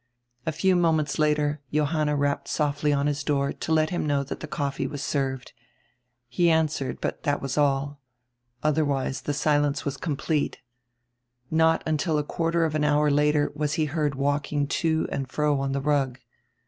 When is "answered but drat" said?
6.49-7.39